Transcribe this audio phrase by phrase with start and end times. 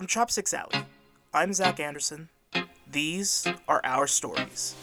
[0.00, 0.86] From Chopsticks Alley,
[1.34, 2.30] I'm Zach Anderson.
[2.90, 4.74] These are our stories.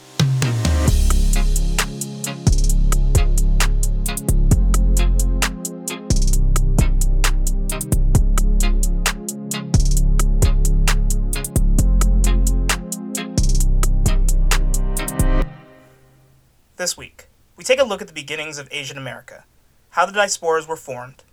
[16.75, 19.45] This week, we take a look at the beginnings of Asian America,
[19.89, 21.23] how the diasporas were formed,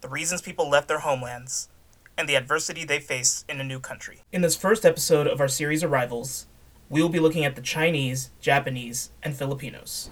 [0.00, 1.68] the reasons people left their homelands,
[2.16, 4.20] and the adversity they face in a new country.
[4.32, 6.46] In this first episode of our series Arrivals,
[6.88, 10.10] we will be looking at the Chinese, Japanese, and Filipinos.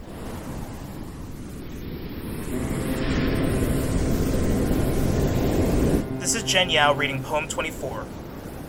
[6.19, 8.05] This is Jen Yao reading Poem 24,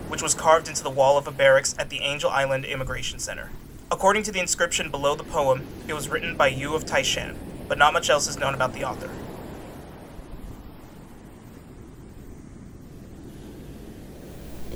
[0.08, 3.50] which was carved into the wall of a barracks at the Angel Island Immigration Center.
[3.90, 7.36] According to the inscription below the poem, it was written by Yu of Taishan,
[7.68, 9.10] but not much else is known about the author.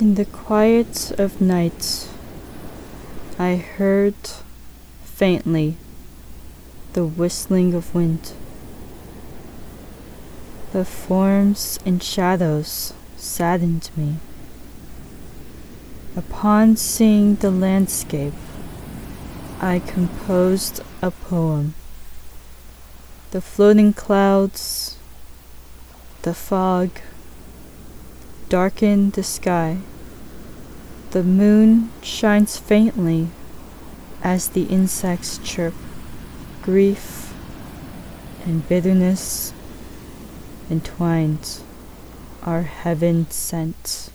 [0.00, 2.06] In the quiet of night,
[3.36, 4.14] I heard
[5.02, 5.76] faintly
[6.92, 8.30] the whistling of wind.
[10.72, 14.18] The forms and shadows saddened me.
[16.16, 18.34] Upon seeing the landscape,
[19.60, 21.74] I composed a poem.
[23.32, 24.96] The floating clouds,
[26.22, 26.90] the fog,
[28.48, 29.78] darken the sky.
[31.10, 33.28] The moon shines faintly
[34.22, 35.74] as the insects chirp.
[36.62, 37.32] Grief
[38.44, 39.52] and bitterness
[40.70, 41.60] entwined
[42.42, 44.10] are heaven sent.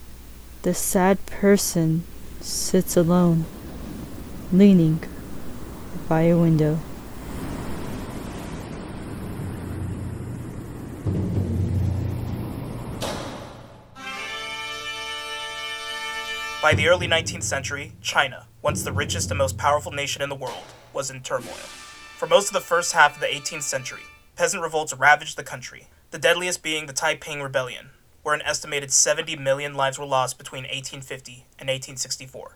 [0.64, 2.04] The sad person
[2.40, 3.46] sits alone,
[4.52, 5.04] leaning
[6.08, 6.80] by a window.
[16.64, 20.36] By the early 19th century, China, once the richest and most powerful nation in the
[20.36, 21.52] world, was in turmoil.
[22.18, 24.04] For most of the first half of the 18th century,
[24.38, 27.90] peasant revolts ravaged the country, the deadliest being the Taiping Rebellion,
[28.22, 32.56] where an estimated 70 million lives were lost between 1850 and 1864.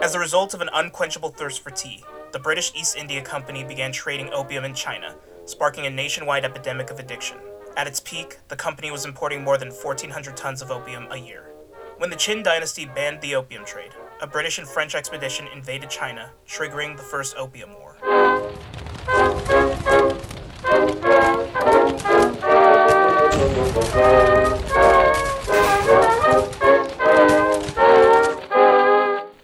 [0.00, 3.90] As a result of an unquenchable thirst for tea, the British East India Company began
[3.90, 5.14] trading opium in China,
[5.46, 7.38] sparking a nationwide epidemic of addiction.
[7.76, 11.50] At its peak, the company was importing more than 1,400 tons of opium a year.
[11.96, 16.30] When the Qing dynasty banned the opium trade, a British and French expedition invaded China,
[16.46, 17.96] triggering the First Opium War.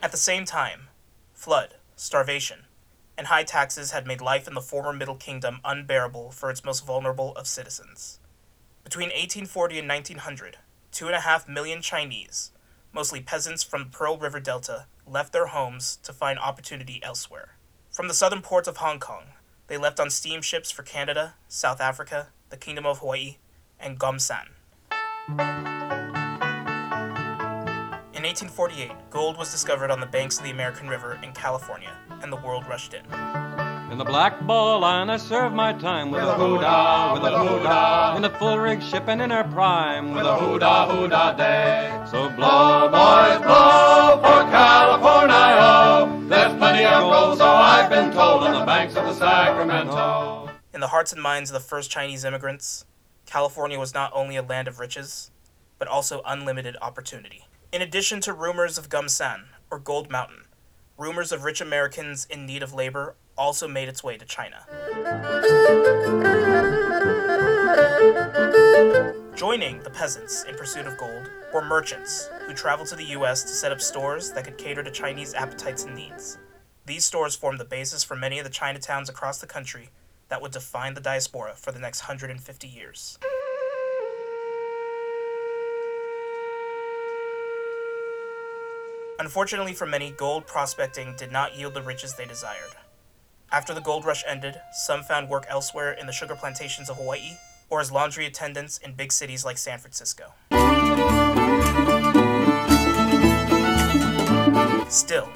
[0.02, 0.88] At the same time,
[1.32, 2.64] flood, starvation,
[3.16, 6.86] and high taxes had made life in the former Middle Kingdom unbearable for its most
[6.86, 8.18] vulnerable of citizens.
[8.82, 10.58] Between 1840 and 1900,
[10.92, 12.52] two and a half million Chinese,
[12.92, 17.56] mostly peasants from the Pearl River Delta, left their homes to find opportunity elsewhere.
[17.90, 19.24] From the southern ports of Hong Kong,
[19.66, 23.36] they left on steamships for Canada, South Africa, the Kingdom of Hawaii,
[23.80, 24.48] and Gomsan.
[28.14, 32.32] In 1848, gold was discovered on the banks of the American River in California, and
[32.32, 33.04] the world rushed in.
[33.90, 38.16] In the Black Ball line, I served my time with, a hoodah, with a hoodah.
[38.16, 42.04] In a full rig ship and in her prime, with a hoodah, hoodah day.
[42.10, 46.28] So blow, boys, blow for California.
[46.28, 50.50] There's plenty of gold, so I've been told, on the banks of the Sacramento.
[50.72, 52.86] In the hearts and minds of the first Chinese immigrants,
[53.26, 55.30] California was not only a land of riches,
[55.78, 57.46] but also unlimited opportunity.
[57.72, 60.46] In addition to rumors of Gumsan, or Gold Mountain,
[60.96, 64.64] rumors of rich Americans in need of labor also made its way to China.
[69.34, 73.48] Joining the peasants in pursuit of gold were merchants who traveled to the US to
[73.48, 76.38] set up stores that could cater to Chinese appetites and needs.
[76.86, 79.90] These stores formed the basis for many of the Chinatowns across the country
[80.28, 83.18] that would define the diaspora for the next 150 years.
[89.18, 92.72] Unfortunately for many, gold prospecting did not yield the riches they desired.
[93.52, 97.36] After the gold rush ended, some found work elsewhere in the sugar plantations of Hawaii
[97.70, 100.34] or as laundry attendants in big cities like San Francisco.
[104.88, 105.28] Still,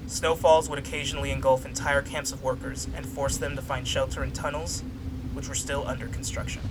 [0.07, 4.31] Snowfalls would occasionally engulf entire camps of workers and force them to find shelter in
[4.33, 4.83] tunnels,
[5.33, 6.63] which were still under construction.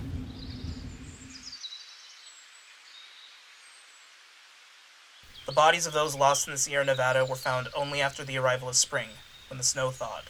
[5.44, 8.68] The bodies of those lost in the Sierra Nevada were found only after the arrival
[8.68, 9.08] of spring,
[9.50, 10.24] when the snow thawed.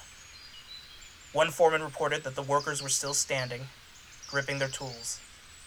[1.32, 3.68] One foreman reported that the workers were still standing,
[4.28, 5.20] gripping their tools,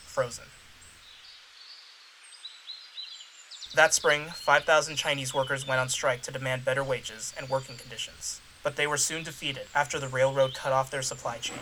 [0.06, 0.46] frozen.
[3.76, 8.40] That spring, 5,000 Chinese workers went on strike to demand better wages and working conditions,
[8.64, 11.58] but they were soon defeated after the railroad cut off their supply chain.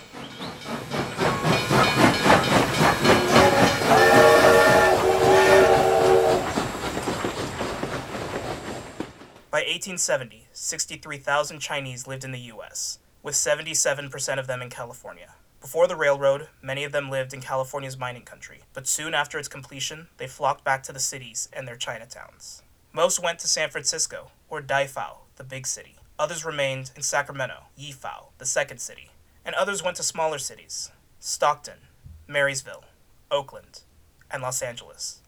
[9.49, 15.33] By 1870, 63,000 Chinese lived in the U.S., with 77% of them in California.
[15.63, 19.47] Before the railroad, many of them lived in California's mining country, but soon after its
[19.47, 22.63] completion, they flocked back to the cities and their Chinatowns.
[22.91, 25.95] Most went to San Francisco, or Daifao, the big city.
[26.19, 29.11] Others remained in Sacramento, Yifao, the second city.
[29.45, 31.87] And others went to smaller cities Stockton,
[32.27, 32.83] Marysville,
[33.31, 33.83] Oakland,
[34.29, 35.21] and Los Angeles.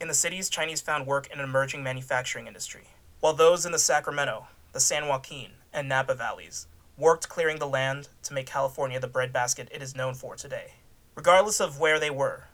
[0.00, 2.88] In the cities, Chinese found work in an emerging manufacturing industry,
[3.20, 6.66] while those in the Sacramento, the San Joaquin, and Napa valleys
[6.98, 10.74] worked clearing the land to make California the breadbasket it is known for today.
[11.14, 12.48] Regardless of where they were,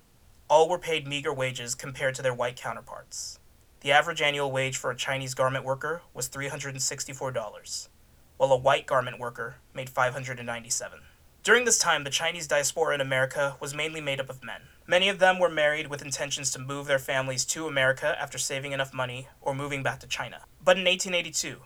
[0.48, 3.38] all were paid meager wages compared to their white counterparts.
[3.80, 7.88] The average annual wage for a Chinese garment worker was $364,
[8.36, 11.00] while a white garment worker made 597.
[11.42, 14.62] During this time, the Chinese diaspora in America was mainly made up of men.
[14.86, 18.72] Many of them were married with intentions to move their families to America after saving
[18.72, 20.42] enough money or moving back to China.
[20.62, 21.60] But in 1882,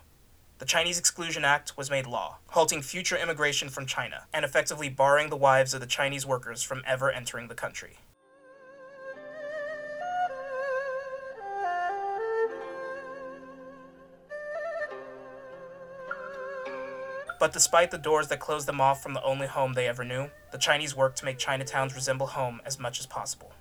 [0.58, 5.30] the Chinese Exclusion Act was made law, halting future immigration from China and effectively barring
[5.30, 7.98] the wives of the Chinese workers from ever entering the country.
[17.38, 20.28] But despite the doors that closed them off from the only home they ever knew,
[20.50, 23.52] the Chinese worked to make Chinatowns resemble home as much as possible.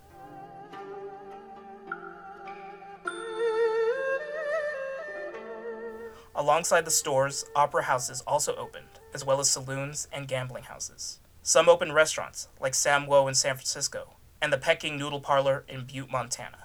[6.38, 11.18] Alongside the stores, opera houses also opened, as well as saloons and gambling houses.
[11.42, 15.84] Some opened restaurants, like Sam Wo in San Francisco, and the Peking Noodle Parlor in
[15.84, 16.58] Butte, Montana.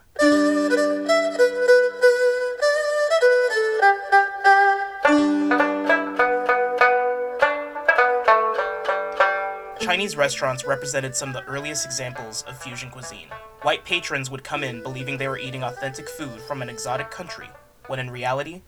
[9.79, 13.29] Chinese restaurants represented some of the earliest examples of fusion cuisine.
[13.63, 17.49] White patrons would come in believing they were eating authentic food from an exotic country,
[17.87, 18.61] when in reality,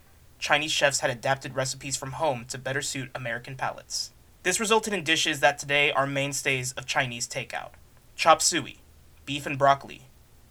[0.46, 4.12] Chinese chefs had adapted recipes from home to better suit American palates.
[4.44, 7.72] This resulted in dishes that today are mainstays of Chinese takeout
[8.16, 8.78] chop suey,
[9.26, 10.04] beef and broccoli,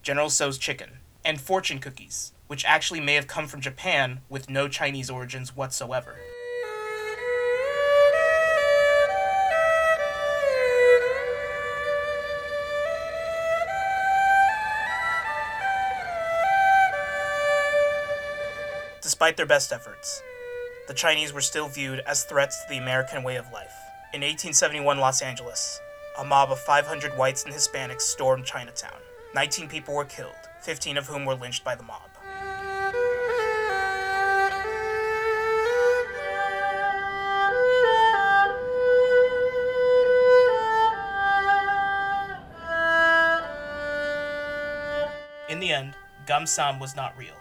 [0.03, 4.67] General Tso's chicken, and fortune cookies, which actually may have come from Japan with no
[4.67, 6.17] Chinese origins whatsoever.
[19.15, 20.21] Despite their best efforts,
[20.89, 23.71] the Chinese were still viewed as threats to the American way of life.
[24.13, 25.79] In 1871 Los Angeles,
[26.19, 28.99] a mob of 500 whites and Hispanics stormed Chinatown.
[29.33, 32.01] 19 people were killed, 15 of whom were lynched by the mob.
[45.47, 45.93] In the end,
[46.27, 47.37] Gumsan was not real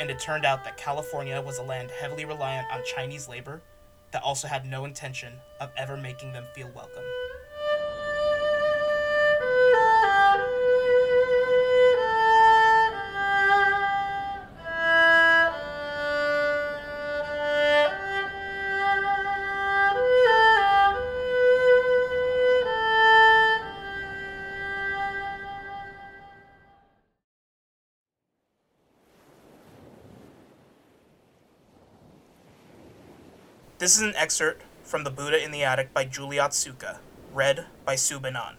[0.00, 3.60] and it turned out that California was a land heavily reliant on Chinese labor
[4.12, 7.03] that also had no intention of ever making them feel welcome.
[33.84, 37.00] This is an excerpt from The Buddha in the Attic by Julie Otsuka,
[37.34, 38.54] read by Subanan.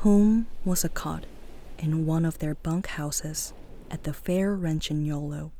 [0.00, 1.24] Home was a cot
[1.78, 3.54] in one of their bunk houses
[3.90, 5.50] at the fair ranch in Yolo.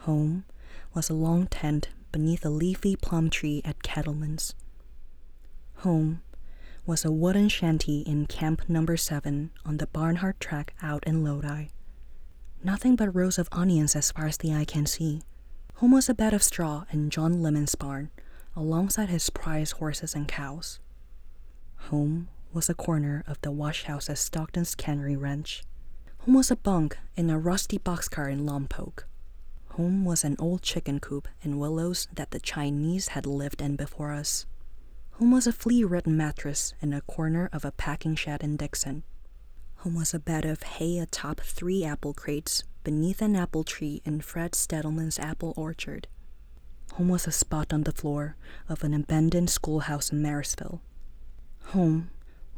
[0.00, 0.44] Home
[0.92, 4.54] was a long tent beneath a leafy plum tree at Cattleman's.
[5.76, 6.20] Home
[6.86, 11.66] was a wooden shanty in Camp Number 7 on the Barnhart track out in Lodi.
[12.62, 15.22] Nothing but rows of onions as far as the eye can see.
[15.74, 18.10] Home was a bed of straw in John Lemon's barn,
[18.54, 20.78] alongside his prize horses and cows.
[21.90, 25.64] Home was a corner of the wash house at Stockton's Cannery Ranch.
[26.20, 29.02] Home was a bunk in a rusty boxcar in Lompoc.
[29.70, 34.12] Home was an old chicken coop in Willows that the Chinese had lived in before
[34.12, 34.46] us.
[35.18, 39.02] Home was a flea-ridden mattress in a corner of a packing shed in Dixon.
[39.76, 44.20] Home was a bed of hay atop three apple crates beneath an apple tree in
[44.20, 46.06] Fred Stettleman's apple orchard.
[46.94, 48.36] Home was a spot on the floor
[48.68, 50.82] of an abandoned schoolhouse in Marysville.
[51.68, 52.10] Home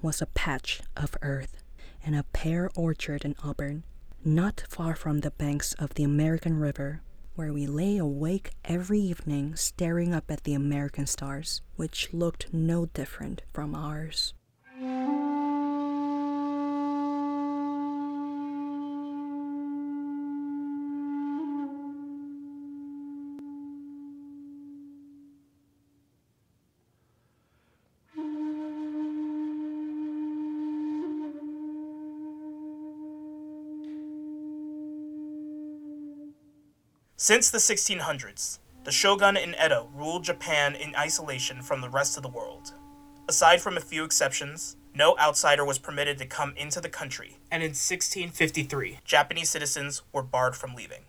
[0.03, 1.62] was a patch of earth
[2.03, 3.85] in a pear orchard in Auburn,
[4.25, 7.03] not far from the banks of the American River,
[7.38, 12.87] where we lay awake every evening staring up at the American stars, which looked no
[12.87, 14.35] different from ours.
[37.28, 42.23] Since the 1600s, the shogun in Edo ruled Japan in isolation from the rest of
[42.23, 42.73] the world.
[43.28, 47.62] Aside from a few exceptions, no outsider was permitted to come into the country, and
[47.62, 51.02] in 1653, Japanese citizens were barred from leaving.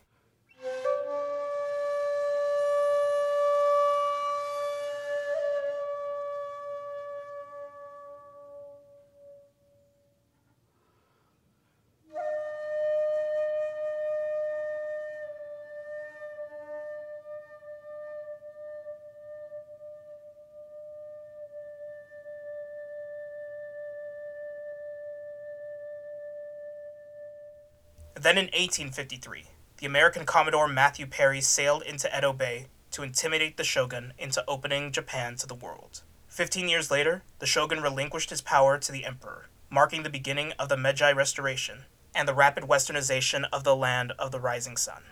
[28.22, 29.46] Then in 1853,
[29.78, 34.92] the American Commodore Matthew Perry sailed into Edo Bay to intimidate the shogun into opening
[34.92, 36.02] Japan to the world.
[36.28, 40.68] Fifteen years later, the shogun relinquished his power to the emperor, marking the beginning of
[40.68, 45.04] the Meiji Restoration and the rapid westernization of the land of the rising sun.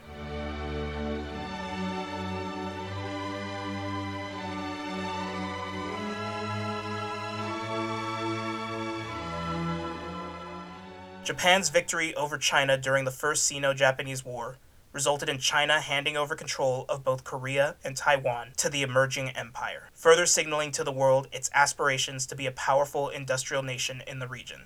[11.27, 14.55] Japan's victory over China during the First Sino Japanese War
[14.93, 19.89] resulted in China handing over control of both Korea and Taiwan to the emerging empire,
[19.93, 24.27] further signaling to the world its aspirations to be a powerful industrial nation in the
[24.29, 24.61] region.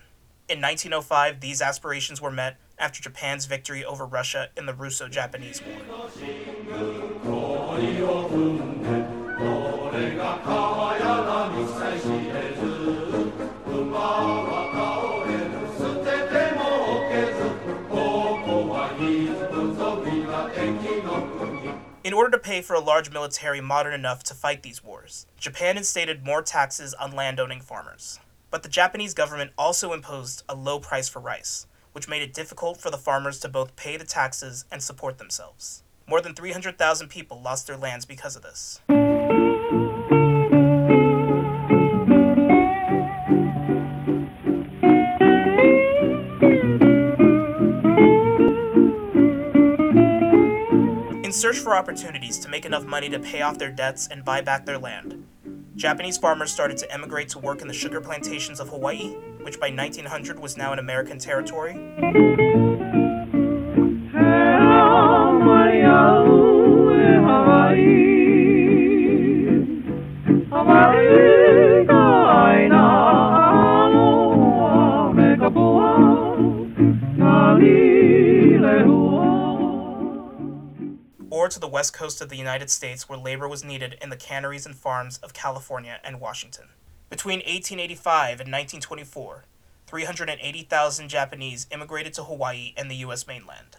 [0.47, 5.63] In 1905, these aspirations were met after Japan's victory over Russia in the Russo Japanese
[5.63, 5.77] War.
[22.03, 25.77] In order to pay for a large military modern enough to fight these wars, Japan
[25.77, 28.19] instated more taxes on landowning farmers.
[28.49, 32.81] But the Japanese government also imposed a low price for rice, which made it difficult
[32.81, 35.83] for the farmers to both pay the taxes and support themselves.
[36.07, 38.81] More than 300,000 people lost their lands because of this.
[51.31, 54.41] In search for opportunities to make enough money to pay off their debts and buy
[54.41, 55.25] back their land,
[55.77, 59.69] Japanese farmers started to emigrate to work in the sugar plantations of Hawaii, which by
[59.69, 62.70] 1900 was now an American territory.
[81.51, 84.65] To the west coast of the United States, where labor was needed in the canneries
[84.65, 86.69] and farms of California and Washington.
[87.09, 89.45] Between 1885 and 1924,
[89.87, 93.27] 380,000 Japanese immigrated to Hawaii and the U.S.
[93.27, 93.75] mainland.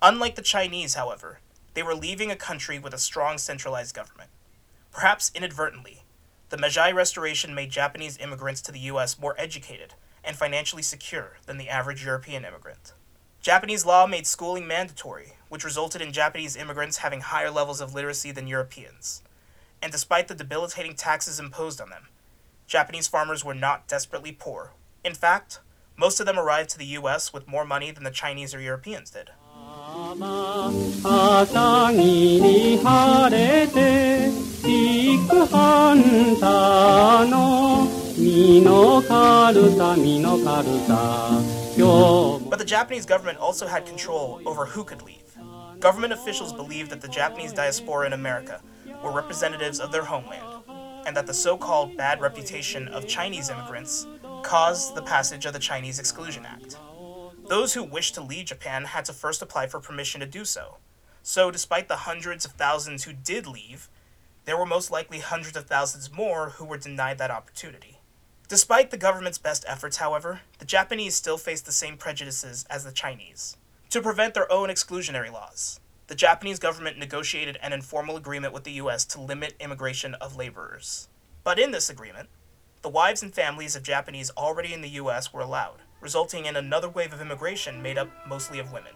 [0.00, 1.40] Unlike the Chinese, however,
[1.74, 4.30] they were leaving a country with a strong centralized government.
[4.92, 6.04] Perhaps inadvertently,
[6.50, 9.18] the Meiji Restoration made Japanese immigrants to the U.S.
[9.18, 12.92] more educated and financially secure than the average European immigrant.
[13.40, 18.32] Japanese law made schooling mandatory, which resulted in Japanese immigrants having higher levels of literacy
[18.32, 19.22] than Europeans.
[19.82, 22.08] And despite the debilitating taxes imposed on them,
[22.66, 24.72] Japanese farmers were not desperately poor.
[25.04, 25.60] In fact,
[25.96, 29.10] most of them arrived to the US with more money than the Chinese or Europeans
[29.10, 29.30] did.
[42.50, 45.27] But the Japanese government also had control over who could leave.
[45.80, 48.60] Government officials believed that the Japanese diaspora in America
[49.02, 50.64] were representatives of their homeland,
[51.06, 54.06] and that the so called bad reputation of Chinese immigrants
[54.42, 56.76] caused the passage of the Chinese Exclusion Act.
[57.46, 60.78] Those who wished to leave Japan had to first apply for permission to do so.
[61.22, 63.88] So, despite the hundreds of thousands who did leave,
[64.46, 67.98] there were most likely hundreds of thousands more who were denied that opportunity.
[68.48, 72.92] Despite the government's best efforts, however, the Japanese still faced the same prejudices as the
[72.92, 73.56] Chinese.
[73.90, 78.72] To prevent their own exclusionary laws, the Japanese government negotiated an informal agreement with the
[78.72, 81.08] US to limit immigration of laborers.
[81.42, 82.28] But in this agreement,
[82.82, 86.90] the wives and families of Japanese already in the US were allowed, resulting in another
[86.90, 88.92] wave of immigration made up mostly of women.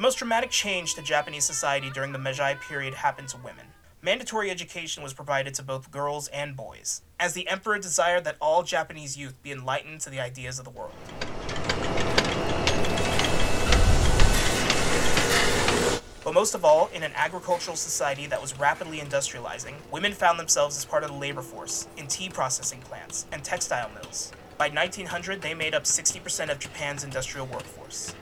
[0.00, 3.66] The most dramatic change to Japanese society during the Meiji period happened to women.
[4.00, 8.62] Mandatory education was provided to both girls and boys, as the emperor desired that all
[8.62, 10.94] Japanese youth be enlightened to the ideas of the world.
[16.24, 20.78] But most of all, in an agricultural society that was rapidly industrializing, women found themselves
[20.78, 24.32] as part of the labor force in tea processing plants and textile mills.
[24.56, 28.14] By 1900, they made up 60% of Japan's industrial workforce.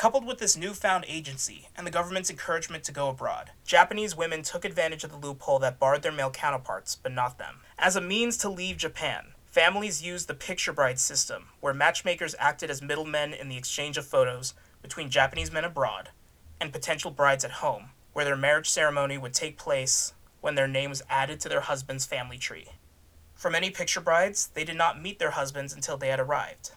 [0.00, 4.64] Coupled with this newfound agency and the government's encouragement to go abroad, Japanese women took
[4.64, 7.56] advantage of the loophole that barred their male counterparts, but not them.
[7.78, 12.70] As a means to leave Japan, families used the picture bride system, where matchmakers acted
[12.70, 16.08] as middlemen in the exchange of photos between Japanese men abroad
[16.62, 20.88] and potential brides at home, where their marriage ceremony would take place when their name
[20.88, 22.68] was added to their husband's family tree.
[23.34, 26.70] For many picture brides, they did not meet their husbands until they had arrived.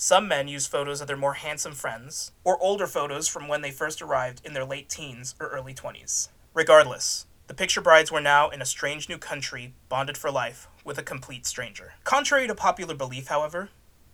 [0.00, 3.72] Some men use photos of their more handsome friends, or older photos from when they
[3.72, 6.28] first arrived in their late teens or early 20s.
[6.54, 10.98] Regardless, the picture brides were now in a strange new country, bonded for life with
[10.98, 11.94] a complete stranger.
[12.04, 13.70] Contrary to popular belief, however,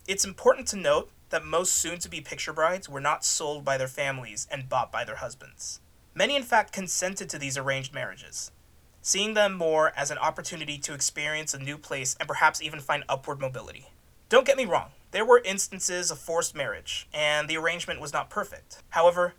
[0.09, 3.77] it's important to note that most soon to be picture brides were not sold by
[3.77, 5.81] their families and bought by their husbands.
[6.15, 8.53] Many, in fact, consented to these arranged marriages,
[9.03, 13.05] seeing them more as an opportunity to experience a new place and perhaps even find
[13.07, 13.89] upward mobility.
[14.31, 18.29] Don't get me wrong, there were instances of forced marriage, and the arrangement was not
[18.29, 18.83] perfect.
[18.91, 19.35] However,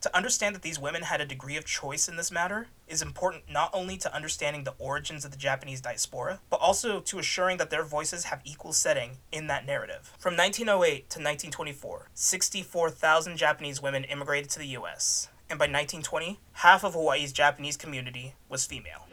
[0.00, 3.42] to understand that these women had a degree of choice in this matter is important
[3.46, 7.68] not only to understanding the origins of the Japanese diaspora, but also to assuring that
[7.68, 10.10] their voices have equal setting in that narrative.
[10.18, 16.82] From 1908 to 1924, 64,000 Japanese women immigrated to the US, and by 1920, half
[16.82, 19.04] of Hawaii's Japanese community was female.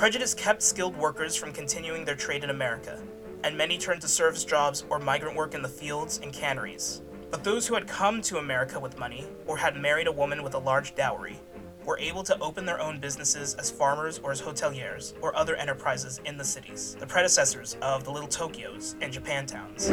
[0.00, 2.98] Prejudice kept skilled workers from continuing their trade in America,
[3.44, 7.02] and many turned to service jobs or migrant work in the fields and canneries.
[7.30, 10.54] But those who had come to America with money, or had married a woman with
[10.54, 11.38] a large dowry,
[11.84, 16.18] were able to open their own businesses as farmers or as hoteliers or other enterprises
[16.24, 19.90] in the cities, the predecessors of the little Tokyos and Japantowns.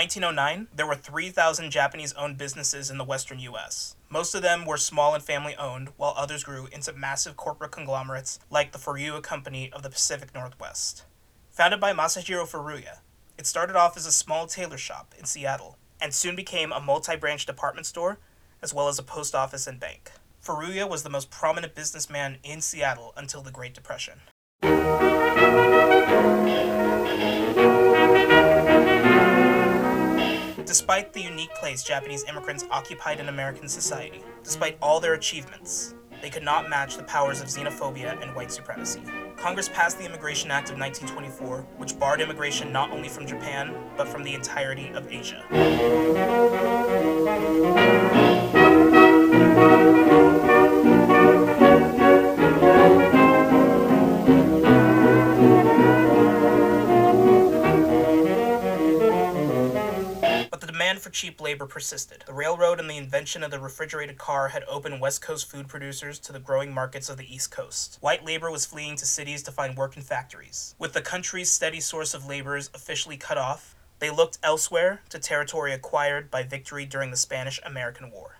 [0.00, 3.96] 1909, there were 3,000 Japanese owned businesses in the western US.
[4.08, 8.38] Most of them were small and family owned, while others grew into massive corporate conglomerates
[8.48, 11.04] like the Furuya Company of the Pacific Northwest.
[11.50, 13.00] Founded by Masajiro Furuya,
[13.36, 17.14] it started off as a small tailor shop in Seattle and soon became a multi
[17.14, 18.16] branch department store
[18.62, 20.12] as well as a post office and bank.
[20.42, 24.20] Furuya was the most prominent businessman in Seattle until the Great Depression.
[30.70, 36.30] Despite the unique place Japanese immigrants occupied in American society, despite all their achievements, they
[36.30, 39.02] could not match the powers of xenophobia and white supremacy.
[39.36, 44.06] Congress passed the Immigration Act of 1924, which barred immigration not only from Japan, but
[44.06, 45.44] from the entirety of Asia.
[61.00, 62.24] For cheap labor persisted.
[62.26, 66.18] The railroad and the invention of the refrigerated car had opened West Coast food producers
[66.20, 67.98] to the growing markets of the East Coast.
[68.00, 70.74] White labor was fleeing to cities to find work in factories.
[70.78, 75.74] With the country's steady source of laborers officially cut off, They looked elsewhere to territory
[75.74, 78.38] acquired by victory during the Spanish American War.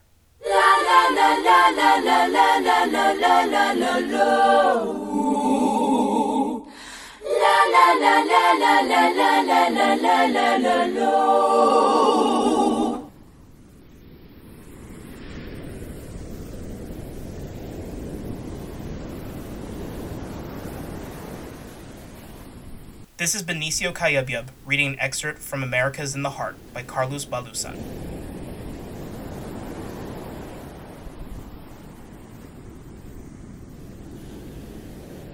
[23.21, 27.27] This is Benicio Cayubyub reading an excerpt from America Is in the Heart by Carlos
[27.27, 27.77] Bulosan.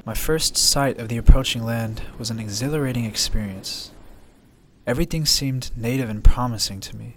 [0.05, 3.93] My first sight of the approaching land was an exhilarating experience.
[4.85, 7.15] Everything seemed native and promising to me.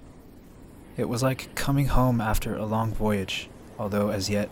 [0.98, 4.52] It was like coming home after a long voyage, although as yet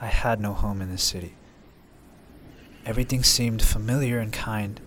[0.00, 1.34] I had no home in this city.
[2.84, 4.80] Everything seemed familiar and kind,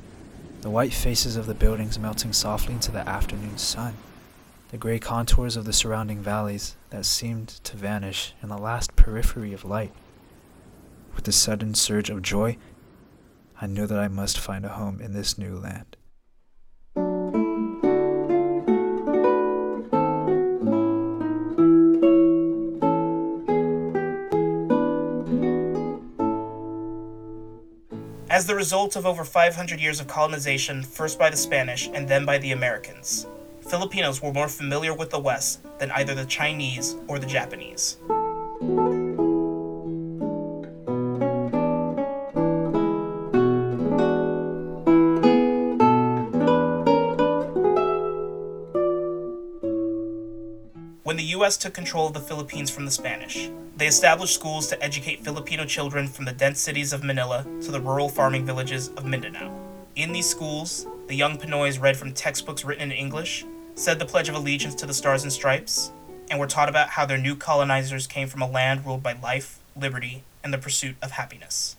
[0.66, 3.94] the white faces of the buildings melting softly into the afternoon sun,
[4.72, 9.54] the gray contours of the surrounding valleys that seemed to vanish in the last periphery
[9.54, 9.94] of light.
[11.16, 12.58] With a sudden surge of joy,
[13.62, 15.98] I knew that I must find a home in this new land.
[28.36, 32.26] As the result of over 500 years of colonization, first by the Spanish and then
[32.26, 33.28] by the Americans,
[33.62, 37.96] Filipinos were more familiar with the West than either the Chinese or the Japanese.
[51.46, 55.64] US took control of the Philippines from the Spanish, they established schools to educate Filipino
[55.64, 59.56] children from the dense cities of Manila to the rural farming villages of Mindanao.
[59.96, 64.28] In these schools, the young Pinoys read from textbooks written in English, said the Pledge
[64.28, 65.92] of Allegiance to the Stars and Stripes,
[66.32, 69.60] and were taught about how their new colonizers came from a land ruled by life,
[69.80, 71.76] liberty, and the pursuit of happiness.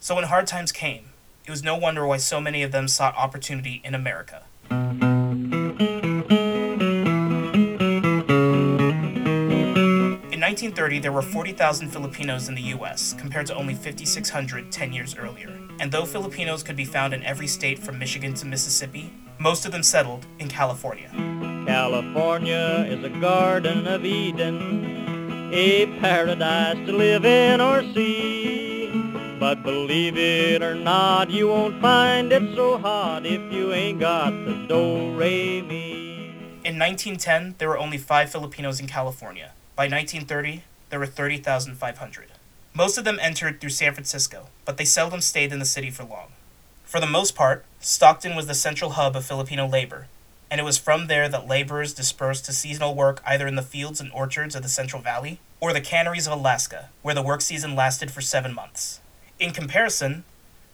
[0.00, 1.10] So when hard times came,
[1.44, 4.44] it was no wonder why so many of them sought opportunity in America.
[10.56, 15.52] 1930, there were 40,000 Filipinos in the US, compared to only 5,600 10 years earlier.
[15.80, 19.72] And though Filipinos could be found in every state from Michigan to Mississippi, most of
[19.72, 21.10] them settled in California.
[21.66, 29.36] California is a garden of Eden, a paradise to live in or see.
[29.38, 34.30] But believe it or not, you won't find it so hot if you ain't got
[34.30, 36.30] the do re mi.
[36.64, 39.52] In 1910, there were only five Filipinos in California.
[39.76, 42.32] By 1930, there were 30,500.
[42.72, 46.02] Most of them entered through San Francisco, but they seldom stayed in the city for
[46.02, 46.28] long.
[46.84, 50.06] For the most part, Stockton was the central hub of Filipino labor,
[50.50, 54.00] and it was from there that laborers dispersed to seasonal work either in the fields
[54.00, 57.74] and orchards of the Central Valley or the canneries of Alaska, where the work season
[57.74, 59.00] lasted for seven months.
[59.38, 60.24] In comparison,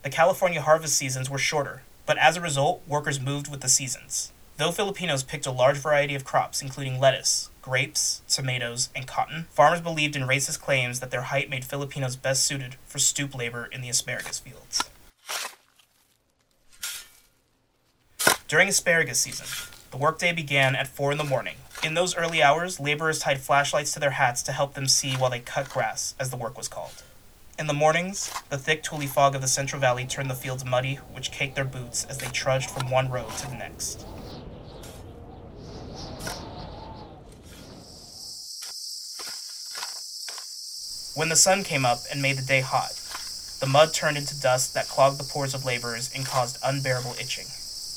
[0.04, 4.30] the California harvest seasons were shorter, but as a result, workers moved with the seasons.
[4.58, 9.81] Though Filipinos picked a large variety of crops, including lettuce, grapes, tomatoes, and cotton, farmers
[9.81, 13.81] believed in racist claims that their height made Filipinos best suited for stoop labor in
[13.81, 14.83] the asparagus fields.
[18.48, 19.46] During asparagus season,
[19.92, 21.57] the workday began at 4 in the morning.
[21.83, 25.31] In those early hours, laborers tied flashlights to their hats to help them see while
[25.31, 27.03] they cut grass, as the work was called.
[27.59, 30.96] In the mornings, the thick tule fog of the Central Valley turned the fields muddy,
[31.12, 34.05] which caked their boots as they trudged from one road to the next.
[41.14, 42.92] When the sun came up and made the day hot,
[43.61, 47.44] the mud turned into dust that clogged the pores of laborers and caused unbearable itching.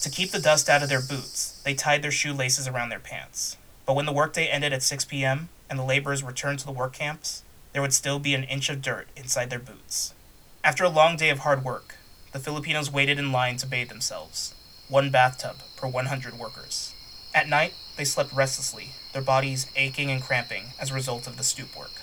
[0.01, 3.55] To keep the dust out of their boots, they tied their shoelaces around their pants.
[3.85, 5.47] But when the workday ended at 6 p.m.
[5.69, 8.81] and the laborers returned to the work camps, there would still be an inch of
[8.81, 10.13] dirt inside their boots.
[10.61, 11.95] After a long day of hard work,
[12.33, 14.53] the Filipinos waited in line to bathe themselves,
[14.89, 16.93] one bathtub per 100 workers.
[17.33, 21.43] At night, they slept restlessly, their bodies aching and cramping as a result of the
[21.43, 21.93] stoop work.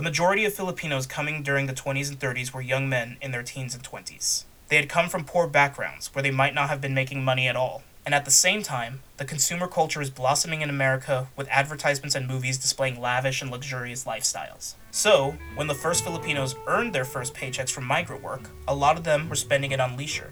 [0.00, 3.42] The majority of Filipinos coming during the 20s and 30s were young men in their
[3.42, 4.44] teens and 20s.
[4.68, 7.54] They had come from poor backgrounds where they might not have been making money at
[7.54, 7.82] all.
[8.06, 12.26] And at the same time, the consumer culture is blossoming in America with advertisements and
[12.26, 14.72] movies displaying lavish and luxurious lifestyles.
[14.90, 19.04] So, when the first Filipinos earned their first paychecks from migrant work, a lot of
[19.04, 20.30] them were spending it on leisure.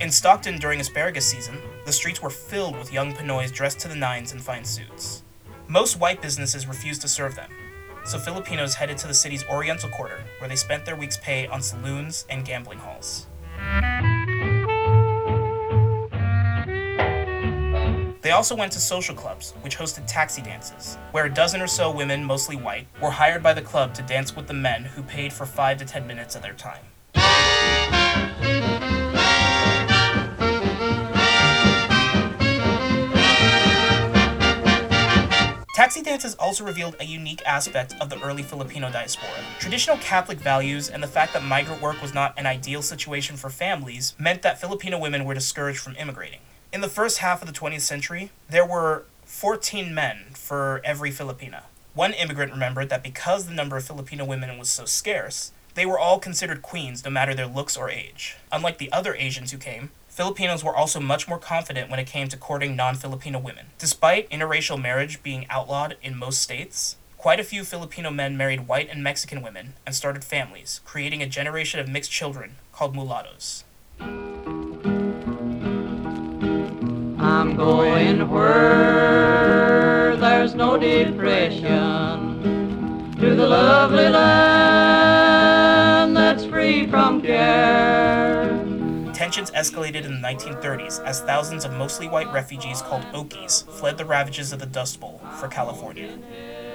[0.00, 3.94] In Stockton during asparagus season, the streets were filled with young Pinoys dressed to the
[3.94, 5.22] nines in fine suits.
[5.68, 7.50] Most white businesses refused to serve them.
[8.04, 11.62] so Filipinos headed to the city's Oriental Quarter, where they spent their week's pay on
[11.62, 13.26] saloons and gambling halls.
[18.20, 21.90] They also went to social clubs, which hosted taxi dances, where a dozen or so
[21.90, 25.32] women, mostly white, were hired by the club to dance with the men who paid
[25.32, 26.84] for 5 to 10 minutes of their time.
[35.88, 39.30] Taxi dances also revealed a unique aspect of the early Filipino diaspora.
[39.58, 43.48] Traditional Catholic values and the fact that migrant work was not an ideal situation for
[43.48, 46.40] families meant that Filipino women were discouraged from immigrating.
[46.74, 51.62] In the first half of the 20th century, there were 14 men for every Filipina.
[51.94, 55.98] One immigrant remembered that because the number of Filipino women was so scarce, they were
[55.98, 58.36] all considered queens no matter their looks or age.
[58.52, 62.26] Unlike the other Asians who came, Filipinos were also much more confident when it came
[62.26, 63.66] to courting non Filipino women.
[63.78, 68.88] Despite interracial marriage being outlawed in most states, quite a few Filipino men married white
[68.90, 73.62] and Mexican women and started families, creating a generation of mixed children called mulattoes.
[77.20, 81.62] I'm going where there's no depression
[83.20, 84.26] to the lovely land
[86.16, 88.77] that's free from care.
[89.28, 94.04] Tensions escalated in the 1930s as thousands of mostly white refugees called Okies fled the
[94.06, 96.18] ravages of the Dust Bowl for California.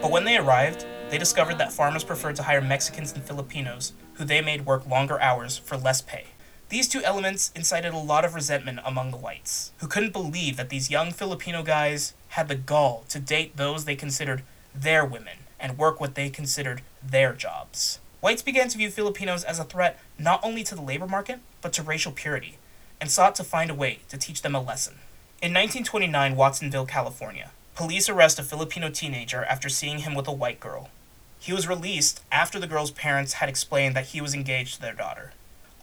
[0.03, 4.23] But when they arrived, they discovered that farmers preferred to hire Mexicans and Filipinos, who
[4.23, 6.25] they made work longer hours for less pay.
[6.69, 10.69] These two elements incited a lot of resentment among the whites, who couldn't believe that
[10.69, 14.43] these young Filipino guys had the gall to date those they considered
[14.75, 17.99] their women and work what they considered their jobs.
[18.23, 21.73] Whites began to view Filipinos as a threat not only to the labor market, but
[21.73, 22.57] to racial purity,
[23.01, 24.93] and sought to find a way to teach them a lesson.
[25.41, 30.61] In 1929 Watsonville, California, police arrest a Filipino teenager after seeing him with a white
[30.61, 30.89] girl.
[31.37, 34.93] He was released after the girl's parents had explained that he was engaged to their
[34.93, 35.33] daughter.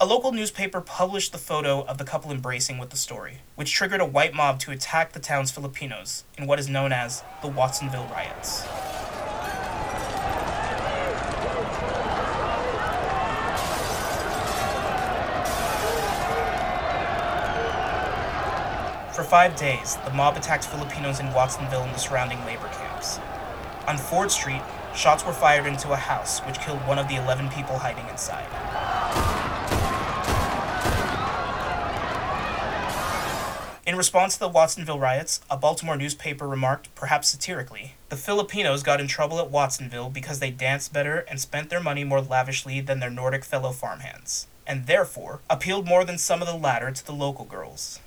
[0.00, 4.00] A local newspaper published the photo of the couple embracing with the story, which triggered
[4.00, 8.08] a white mob to attack the town's Filipinos in what is known as the Watsonville
[8.10, 8.66] riots.
[19.20, 23.18] For five days, the mob attacked Filipinos in Watsonville and the surrounding labor camps.
[23.86, 24.62] On Ford Street,
[24.94, 28.46] shots were fired into a house, which killed one of the 11 people hiding inside.
[33.86, 39.02] In response to the Watsonville riots, a Baltimore newspaper remarked, perhaps satirically, the Filipinos got
[39.02, 43.00] in trouble at Watsonville because they danced better and spent their money more lavishly than
[43.00, 47.12] their Nordic fellow farmhands, and therefore appealed more than some of the latter to the
[47.12, 48.00] local girls.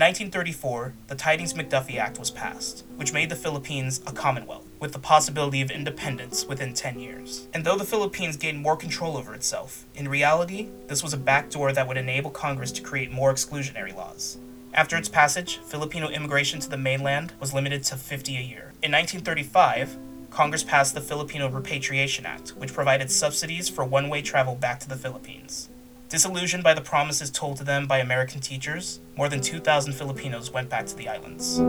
[0.00, 4.98] 1934, the Tydings McDuffie Act was passed, which made the Philippines a commonwealth, with the
[4.98, 7.48] possibility of independence within 10 years.
[7.52, 11.72] And though the Philippines gained more control over itself, in reality, this was a backdoor
[11.72, 14.38] that would enable Congress to create more exclusionary laws.
[14.72, 18.72] After its passage, Filipino immigration to the mainland was limited to 50 a year.
[18.82, 19.98] In 1935,
[20.30, 24.88] Congress passed the Filipino Repatriation Act, which provided subsidies for one way travel back to
[24.88, 25.69] the Philippines.
[26.10, 30.68] Disillusioned by the promises told to them by American teachers, more than 2,000 Filipinos went
[30.68, 31.60] back to the islands.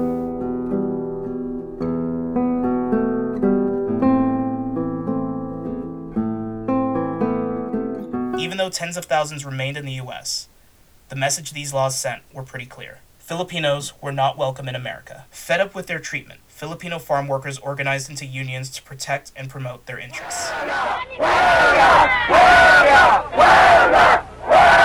[8.42, 10.48] Even though tens of thousands remained in the US,
[11.10, 13.02] the message these laws sent were pretty clear.
[13.20, 15.26] Filipinos were not welcome in America.
[15.30, 19.86] Fed up with their treatment, Filipino farm workers organized into unions to protect and promote
[19.86, 20.50] their interests.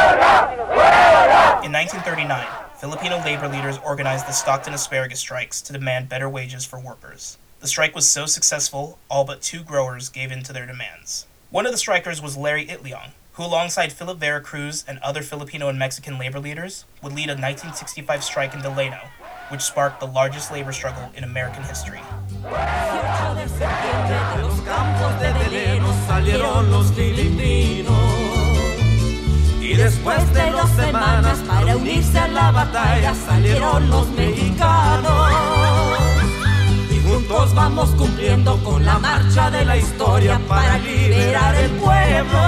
[0.06, 2.46] In 1939,
[2.78, 7.38] Filipino labor leaders organized the Stockton asparagus strikes to demand better wages for workers.
[7.58, 11.26] The strike was so successful, all but two growers gave in to their demands.
[11.50, 15.68] One of the strikers was Larry Itliong, who, alongside Philip Vera Cruz and other Filipino
[15.68, 19.00] and Mexican labor leaders, would lead a 1965 strike in Delano,
[19.48, 22.00] which sparked the largest labor struggle in American history.
[29.76, 35.32] Y después de dos semanas para unirse a la batalla salieron los mexicanos.
[36.90, 42.40] Y juntos vamos cumpliendo con la marcha de la historia para liberar el pueblo.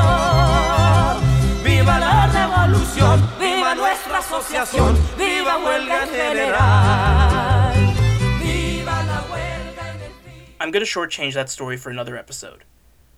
[1.63, 7.95] Viva la revolución, viva nuestra asociación, viva huelga en general.
[8.41, 10.13] Viva la huelga en el
[10.61, 12.65] I'm going to shortchange that story for another episode.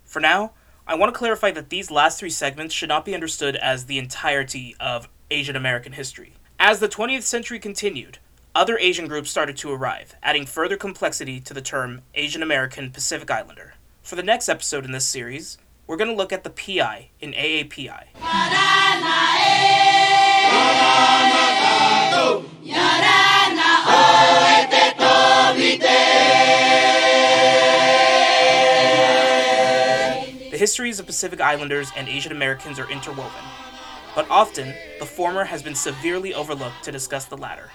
[0.05, 0.51] For now,
[0.87, 3.99] I want to clarify that these last three segments should not be understood as the
[3.99, 8.19] entirety of Asian American history, As the 20th century continued,
[8.55, 13.31] other Asian groups started to arrive, adding further complexity to the term Asian American Pacific
[13.31, 13.75] Islander.
[14.03, 17.33] For the next episode in this series, we're going to look at the PI in
[17.33, 18.09] AAPI.
[30.61, 33.45] Histories of Pacific Islanders and Asian Americans are interwoven,
[34.15, 37.71] but often the former has been severely overlooked to discuss the latter.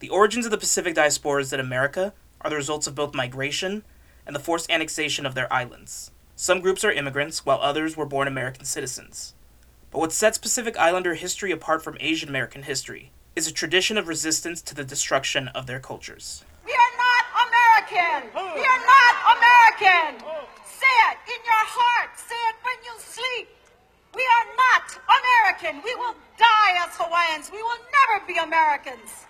[0.00, 3.82] The origins of the Pacific diasporas in America are the results of both migration
[4.26, 6.10] and the forced annexation of their islands.
[6.36, 9.32] Some groups are immigrants, while others were born American citizens.
[9.90, 14.06] But what sets Pacific Islander history apart from Asian American history is a tradition of
[14.06, 16.44] resistance to the destruction of their cultures.
[16.66, 18.30] We are not American.
[18.54, 20.43] We are not American.
[20.94, 22.10] Say it in your heart.
[22.16, 23.48] Say it when you sleep.
[24.14, 25.82] We are not American.
[25.82, 27.50] We will die as Hawaiians.
[27.50, 29.26] We will never be Americans.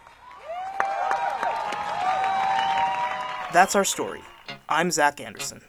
[3.52, 4.20] That's our story.
[4.68, 5.62] I'm Zach Anderson.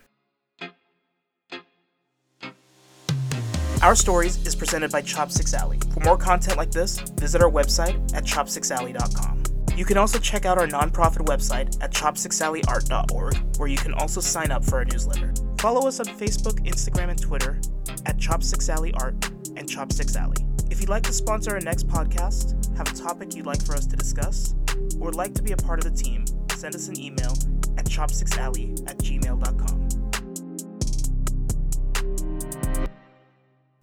[3.82, 5.80] Our Stories is presented by Chopsticks Alley.
[5.94, 9.44] For more content like this, visit our website at chopsticksalley.com.
[9.78, 14.52] You can also check out our nonprofit website at chopsticksalleyart.org, where you can also sign
[14.52, 15.34] up for our newsletter.
[15.66, 17.60] Follow us on Facebook, Instagram, and Twitter
[18.06, 19.16] at Chopsticks Alley Art
[19.56, 20.38] and Chopsticks Alley.
[20.70, 23.88] If you'd like to sponsor our next podcast, have a topic you'd like for us
[23.88, 24.54] to discuss,
[25.00, 26.24] or would like to be a part of the team,
[26.56, 27.32] send us an email
[27.80, 29.90] at chopsticksalley at gmail.com.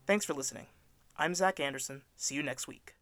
[0.07, 0.67] Thanks for listening.
[1.17, 2.03] I'm Zach Anderson.
[2.17, 2.95] See you next week.